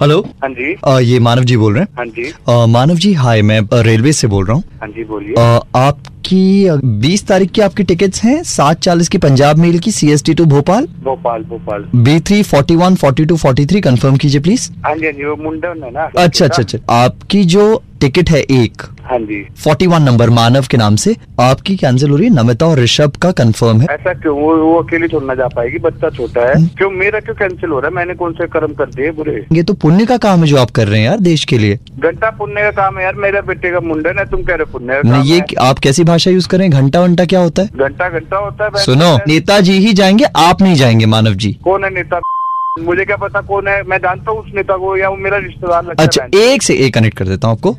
Hello 0.00 0.20
हाँ 0.42 0.48
जी। 0.50 0.74
अ, 0.84 0.98
ये 0.98 1.18
मानव 1.18 1.44
जी 1.44 1.56
बोल 1.56 1.74
रहे 1.74 1.82
हैं। 1.82 1.88
हाँ 1.96 2.04
जी। 2.06 2.22
अ, 2.48 2.66
मानव 2.66 2.94
जी 2.94 3.12
हाय 3.12 3.42
मैं 3.42 3.60
रेलवे 3.82 4.12
से 4.12 4.26
बोल 4.26 4.44
रहा 4.46 4.54
हूँ। 4.56 4.62
हाँ 4.80 4.88
जी 4.88 5.04
बोलिए। 5.04 5.34
आपकी 5.80 6.70
बीस 7.00 7.26
तारीख 7.26 7.50
की 7.50 7.60
आपकी 7.60 7.82
टिकट्स 7.82 8.22
हैं 8.24 8.42
सात 8.42 8.80
चालीस 8.80 9.08
की 9.08 9.18
पंजाब 9.18 9.58
मेल 9.58 9.78
की 9.78 9.90
C 9.90 10.12
S 10.12 10.24
T 10.24 10.34
to 10.34 10.44
Bhopal. 10.44 10.86
Bhopal 11.04 11.42
Bhopal. 11.42 11.84
B 11.96 12.18
three 12.20 12.42
forty 12.42 12.76
one 12.76 12.94
forty 12.94 13.24
two 13.24 13.36
forty 13.36 13.66
three 13.66 13.80
confirm 13.80 14.16
कीजिए 14.16 14.40
प्लीज़ 14.40 14.70
हाँ 14.86 14.94
जी 14.96 15.04
हाँ 15.04 15.12
जी 15.12 15.24
वो 15.24 15.36
मुंडन 15.36 15.82
है 15.84 15.90
ना। 15.90 16.10
अच्छा 16.16 16.44
अच्छा 16.44 16.62
अच्छा। 16.62 16.78
आपकी 17.04 17.44
जो 17.56 17.82
टिकट 18.00 18.30
है 18.30 18.40
एक 18.40 18.82
हाँ 19.10 19.18
जी 19.18 19.42
फोर्टी 19.62 19.86
वन 19.86 20.02
नंबर 20.02 20.30
मानव 20.30 20.66
के 20.70 20.76
नाम 20.76 20.96
से 20.96 21.14
आपकी 21.40 21.76
कैंसिल 21.76 22.10
हो 22.10 22.16
रही 22.16 22.26
है। 22.26 22.34
नमिता 22.34 22.66
और 22.66 22.78
ऋषभ 22.78 23.16
का 23.22 23.30
कंफर्म 23.32 23.80
है। 23.80 23.86
ऐसा 23.90 24.12
क्यों? 24.14 24.36
वो 24.38 24.56
वो 24.56 24.78
अकेली 24.82 25.08
थोड़ी 25.08 25.26
ना 25.26 25.34
जा 25.34 25.48
पाएगी 25.48 25.78
बच्चा 25.78 26.10
छोटा 26.10 26.40
है। 26.40 26.54
क्यों? 26.78 26.90
मेरा 26.90 27.20
क्यों 27.20 27.34
कैंसिल 27.34 27.70
हो 27.70 27.80
रहा 27.80 27.88
है? 27.88 27.94
मैंने 27.94 28.14
कौन 28.14 28.32
से 28.32 28.46
कर्म 28.46 28.74
कर 28.74 28.90
दिए 28.90 29.10
बुरे? 29.10 29.44
ये 29.52 29.62
तो 29.62 29.74
पुण्य 29.74 30.06
का 30.06 30.16
काम 30.18 30.40
है 30.40 30.46
जो 30.46 30.56
आप 30.56 30.70
कर 30.70 30.88
रहे 30.88 31.00
हैं 31.00 31.06
यार 31.06 31.18
देश 31.20 31.44
के 31.44 31.58
लिए। 31.58 31.78
घंटा 31.98 32.30
पुण्य 32.30 32.62
का 32.62 32.70
काम 32.70 32.98
है 32.98 33.04
यार 33.04 33.14
मेरे 33.16 33.42
बेटे 33.42 33.70
का 33.70 33.80
मुंडन 33.80 34.18
है 34.18 34.24
तुम 34.30 34.42
कह 34.42 34.54
रहे 34.54 34.64
हो 34.64 34.78
पुण्य 34.78 35.00
का 35.02 35.08
नहीं 35.08 35.32
ये 35.32 35.42
आप 35.60 35.78
कैसी 35.78 36.04
भाषा 36.04 36.30
यूज़ 36.30 36.48
करें 36.48 36.70
घंटा 36.70 37.00
वंटा 37.00 37.24
क्या 37.24 37.40
होता 37.40 37.62
है? 37.62 37.68
घंटा 37.68 38.08
घंटा 38.08 38.36
होता 38.36 38.64
है 38.64 38.84
सुनो। 38.84 39.16
नेताजी 39.28 39.78
ही। 39.78 39.92
जाएँगे 39.92 40.24
आप 40.38 40.62
नहीं 40.62 40.74
जाएँगे 40.74 41.06
मानव 41.06 41.34
जी। 41.34 41.52
कौन 41.64 41.84
है 41.84 41.94
नेता? 41.94 42.20
मुझे 42.80 43.04
क्या 43.04 43.16
पता 43.16 43.40
कौन 43.40 43.68
है? 43.68 43.82
मैं 43.82 43.98
जानता 43.98 44.30
हूँ 44.30 44.40
उस 44.40 44.52
नेता 44.54 44.76
को 44.76 44.96
या 44.96 45.08
वो 45.08 45.16
मेरा 45.16 45.36
रिश्तेदार 45.36 45.94
अच्छा 45.98 46.26
एक 46.38 46.62
से 46.62 46.74
एक 46.76 46.94
कनेक्ट 46.94 47.18
कर 47.18 47.28
देता 47.28 47.48
हूँ 47.48 47.56
आपको। 47.56 47.76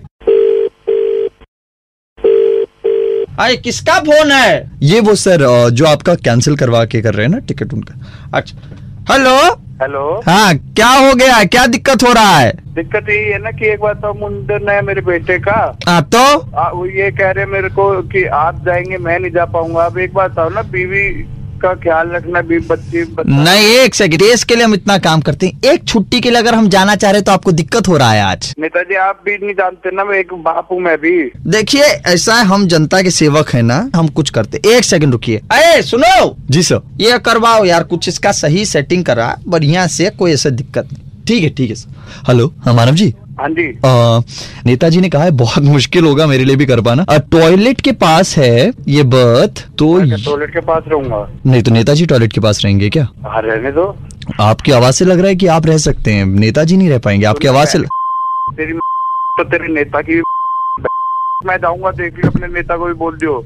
अरे 3.41 3.55
किसका 3.57 3.93
फ़ोन 3.99 4.31
है? 4.31 4.71
ये 4.81 4.99
वो 4.99 5.13
सर 5.15 5.69
जो 5.73 5.85
आपका 5.85 6.13
कैंसिल 6.15 6.55
करवा 6.55 6.83
के 6.85 7.01
कर 7.01 7.13
रहे 7.13 7.25
हैं 7.25 7.31
ना 7.33 7.39
टिकट 7.39 7.73
उनका। 7.73 7.95
अच्छा 8.37 9.13
हेलो 9.13 9.35
हेलो 9.81 10.21
हाँ 10.25 10.53
क्या 10.57 10.87
हो 10.87 11.13
गया? 11.13 11.43
क्या 11.43 11.65
दिक्कत 11.67 12.03
हो 12.03 12.11
रहा 12.13 12.37
है? 12.37 12.51
दिक्कत 12.75 13.09
यही 13.09 13.31
है 13.31 13.37
ना 13.43 13.51
कि 13.51 13.65
एक 13.65 13.79
बार 13.79 13.93
तो 13.93 14.13
मुंडन 14.13 14.69
है 14.69 14.81
मेरे 14.81 15.01
बेटे 15.01 15.37
का। 15.39 15.53
आ, 15.87 16.01
तो? 16.01 16.39
आ, 16.57 16.69
वो 16.69 16.85
ये 16.85 17.09
कह 17.11 17.31
रहे 17.31 17.45
हैं 17.45 17.51
मेरे 17.51 17.69
को 17.69 18.01
कि 18.11 18.23
आप 18.25 18.63
जाएँगे 18.65 18.97
मैं 18.97 19.19
नहीं 19.19 19.31
जा 19.31 19.45
पाऊँगा। 19.45 19.85
अब 19.85 19.97
एक 19.97 20.13
बार 20.13 20.51
ना 20.51 20.61
बीवी 20.61 21.07
का 21.61 21.73
ख्याल 21.83 22.09
रखना 22.09 22.41
बच्ची 22.41 23.03
बच्चा 23.03 23.43
नहीं 23.43 23.67
एक 23.75 23.95
सेकंड 23.95 24.19
देश 24.19 24.43
के 24.43 24.55
लिए 24.55 24.63
हम 24.65 24.73
इतना 24.73 24.97
काम 24.99 25.21
करते 25.21 25.47
हैं। 25.47 25.71
एक 25.71 25.83
छुट्टी 25.83 26.19
के 26.21 26.29
लिए 26.29 26.39
अगर 26.39 26.55
हम 26.55 26.67
जाना 26.69 26.95
चाह 26.95 27.11
रहे 27.11 27.21
तो 27.21 27.31
आपको 27.31 27.51
दिक्कत 27.51 27.87
हो 27.87 27.97
रहा 27.97 28.11
है 28.11 28.21
आज। 28.23 28.53
नेताजी 28.59 28.95
आप 28.97 29.21
भी 29.25 29.37
नहीं 29.37 29.53
जानते 29.55 29.95
ना 29.95 30.03
मैं 30.03 30.17
एक 30.19 30.33
बाप 30.43 30.67
हूँ 30.71 30.79
मैं 30.81 30.97
भी। 30.97 31.11
देखिए 31.47 31.83
ऐसा 32.07 32.35
है 32.35 32.45
हम 32.45 32.67
जनता 32.67 33.01
के 33.01 33.11
सेवक 33.11 33.49
है 33.49 33.61
ना 33.61 33.79
हम 33.95 34.07
कुछ 34.09 34.29
करते 34.29 34.61
एक 34.67 34.83
सेकंड 34.83 35.11
रुकिए। 35.11 35.41
अरे 35.51 35.81
सुनो! 35.81 36.35
जी 36.49 36.63
सर। 36.63 36.81
ये 37.01 37.17
करवाओ 37.25 37.65
यार 37.65 37.83
कुछ 37.85 38.07
इसका 38.07 38.31
सही 38.33 38.65
सेटिंग 38.65 39.05
करा 39.05 39.35
बढ़िया 39.47 39.87
से 39.89 40.09
कोई 40.09 40.33
ऐसा 40.33 40.49
दिक्कत 40.51 40.93
नहीं। 40.93 41.09
ठीक 41.27 41.43
है 41.43 41.49
ठीक 41.49 41.69
है 41.69 41.75
सर 41.75 42.23
हेलो 42.27 42.53
हाँ 42.65 42.73
मानव 42.73 42.95
जी। 42.95 43.13
हाँ 43.41 43.49
जी। 43.49 43.67
नेताजी 44.65 44.99
ने 45.01 45.09
कहा 45.09 45.23
है 45.23 45.31
बहुत 45.37 45.63
मुश्किल 45.65 46.05
होगा 46.05 46.25
मेरे 46.27 46.43
लिए 46.45 46.55
भी 46.55 46.65
कर 46.65 46.81
पाना। 46.81 47.05
टॉयलेट 47.31 47.81
के 47.81 47.91
पास 48.03 48.35
है 48.37 48.71
ये 48.87 49.03
बर्थ 49.13 49.65
तो 49.77 49.87
टॉयलेट 49.99 50.53
के 50.53 50.59
पास 50.61 50.83
रहूँगा? 50.87 51.27
नहीं 51.45 51.61
तो 51.63 51.71
नेताजी 51.71 52.05
टॉयलेट 52.05 52.33
के 52.33 52.41
पास 52.41 52.63
रहेंगे 52.63 52.89
क्या? 52.89 53.07
हाँ 53.25 53.41
रहने 53.41 53.71
दो। 53.71 53.85
आपकी 54.41 54.71
आवाज़ 54.71 54.95
से 54.95 55.05
लग 55.05 55.19
रहा 55.19 55.27
है 55.27 55.35
कि 55.35 55.47
आप 55.47 55.65
रह 55.65 55.77
सकते 55.79 56.13
हैं। 56.13 56.25
नेताजी 56.25 56.77
नहीं 56.77 56.89
रह 56.89 56.99
पाएँगे। 56.99 57.25
आपकी 57.25 57.47
आवाज़ 57.47 57.69
से 57.69 57.79
तेरी 58.57 58.73
तो 58.73 59.43
तेरे 59.43 59.73
नेता 59.73 60.01
की 60.01 60.21
मैं 61.45 61.57
जाऊँगा 61.57 61.91
देख 61.91 62.15
लियो 62.15 62.29
अपने 62.29 62.47
नेता 62.47 62.77
को 62.77 62.85
भी 62.85 62.93
बोल 62.95 63.17
दियो। 63.17 63.43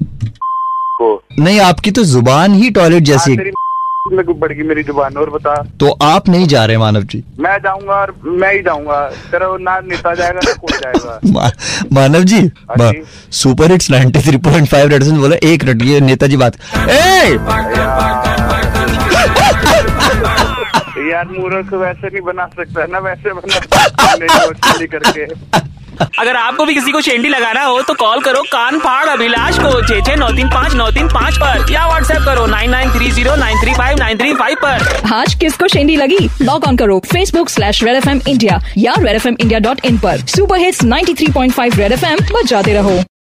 को 1.02 1.22
नहीं 1.40 1.60
आपकी 1.62 1.92
तो 1.92 2.04
ज़ुबान 2.04 2.54
ही 2.54 2.70
टॉयलेट 2.72 3.10
हाँ, 3.10 3.18
जैसी 3.18 3.36
तेरी 4.10 4.34
बढ़ 4.34 4.54
गई 4.54 4.64
मेरी 4.64 4.84
ज़ुबान 4.84 5.18
और 5.18 5.30
बता। 5.30 5.56
तो 5.80 5.98
आप 6.02 6.30
नहीं 6.30 6.48
जा 6.48 6.66
रहे 6.66 6.78
मानव 6.78 7.04
जी? 7.04 7.24
मैं 7.40 7.58
जाऊँगा 7.58 7.94
और 7.94 8.16
मैं 8.26 8.54
ही 8.54 8.62
जाऊँगा। 8.62 9.10
तेरा 9.32 9.48
वो 9.48 9.58
ना 9.58 9.80
नेता 9.80 10.16
जाएगा 10.16 10.40
ना 10.46 10.54
कोई 10.54 10.78
जाएगा। 10.78 11.20
मा, 11.34 11.52
मानव 11.94 12.24
जी 12.24 12.40
हाँ 12.40 12.76
मा- 12.78 12.94
सुपर 13.32 13.72
हिट्स 13.72 13.92
93.5 13.92 14.74
रेड 14.74 14.94
एफएम 15.04 15.20
बोला 15.20 15.36
एक 15.44 15.64
मिनट 15.64 15.82
ये 15.82 16.00
नेताजी 16.00 16.38
बात 16.38 16.56
ए! 16.90 17.34
यार 21.12 21.28
मूर्ख 21.40 21.74
वैसे 21.74 22.08
नहीं 22.08 22.22
बना 22.22 22.46
सकता 22.46 22.86
ना 22.86 23.00
वैसे 23.00 23.34
बना 23.34 24.16
नहीं 24.16 24.88
करके। 24.88 25.26
अगर 26.02 26.36
आपको 26.36 26.66
भी 26.66 26.74
किसी 26.74 26.92
को 26.92 27.02
शेंडी 27.02 27.30
लगाना 27.30 27.64
हो 27.64 27.82
तो 27.82 27.94
कॉल 27.94 28.22
करो 28.22 28.42
कान 28.52 28.80
फाड़ 28.80 29.08
अभिलाष 29.10 29.60
को 29.60 29.82
छे 29.88 30.02
छे 30.02 30.16
नौ 30.16 30.30
तीन 30.30 30.50
पाँच 30.50 30.74
नौ 30.74 30.90
तीन 30.92 31.08
पाँच 31.08 31.42
आरोप 31.42 31.72
या 31.72 31.86
व्हाट्सएप 31.88 32.22
करो 32.26 32.46
nine 32.46 32.72
nine 32.72 32.92
three 32.92 33.12
zero 33.12 33.36
nine 33.36 33.62
three 33.62 33.74
five, 33.74 33.98
nine 34.00 34.18
three 34.18 34.34
five 34.34 34.66
आरोप 34.66 35.14
आज 35.14 35.34
किसको 35.34 35.68
शेंडी 35.68 35.96
लगी? 35.96 36.30
लॉग 36.42 36.68
ऑन 36.68 36.78
करो 36.78 37.00
Facebook 37.12 37.50
slash 37.50 37.84
Red 37.84 37.96
F 37.96 38.10
M 38.10 38.22
India 38.28 38.62
या 38.78 38.94
Red 39.00 39.16
F 39.16 39.28
M 39.28 39.36
India 39.40 39.60
dot 39.60 39.86
in 39.86 39.98
पर। 39.98 40.26
Super 40.28 40.60
hits 40.60 40.84
93.5 40.84 41.78
Red 41.78 41.92
F 41.92 42.06
M 42.06 42.18
जाते 42.46 42.74
रहो। 42.74 43.04